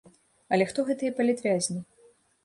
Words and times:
Але 0.55 0.65
хто 0.69 0.85
гэтыя 0.87 1.11
палітвязні? 1.19 1.77